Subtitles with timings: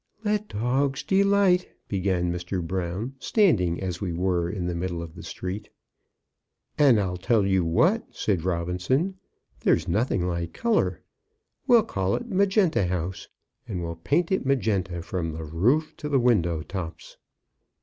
[0.23, 2.65] "Let dogs delight" began Mr.
[2.65, 5.69] Brown, standing as we were in the middle of the street.
[6.79, 9.19] "I'll tell you what," said Robinson;
[9.59, 11.03] "there's nothing like colour.
[11.67, 13.27] We'll call it Magenta House,
[13.67, 17.17] and we'll paint it magenta from the roof to the window tops."